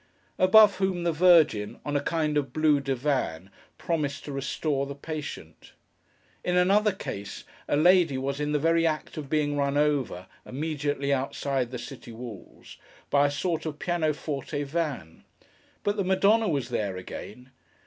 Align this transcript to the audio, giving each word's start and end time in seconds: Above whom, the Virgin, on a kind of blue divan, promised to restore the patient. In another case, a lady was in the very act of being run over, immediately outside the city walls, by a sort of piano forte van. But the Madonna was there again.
Above 0.39 0.77
whom, 0.77 1.03
the 1.03 1.11
Virgin, 1.11 1.79
on 1.85 1.95
a 1.95 2.01
kind 2.01 2.35
of 2.35 2.51
blue 2.51 2.79
divan, 2.79 3.51
promised 3.77 4.25
to 4.25 4.31
restore 4.31 4.87
the 4.87 4.95
patient. 4.95 5.73
In 6.43 6.57
another 6.57 6.91
case, 6.91 7.43
a 7.67 7.77
lady 7.77 8.17
was 8.17 8.39
in 8.39 8.51
the 8.51 8.57
very 8.57 8.87
act 8.87 9.15
of 9.17 9.29
being 9.29 9.55
run 9.57 9.77
over, 9.77 10.25
immediately 10.43 11.13
outside 11.13 11.69
the 11.69 11.77
city 11.77 12.11
walls, 12.11 12.77
by 13.11 13.27
a 13.27 13.29
sort 13.29 13.67
of 13.67 13.77
piano 13.77 14.11
forte 14.11 14.63
van. 14.63 15.23
But 15.83 15.97
the 15.97 16.03
Madonna 16.03 16.47
was 16.49 16.69
there 16.69 16.97
again. 16.97 17.51